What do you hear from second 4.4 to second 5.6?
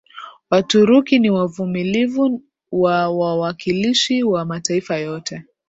mataifa yote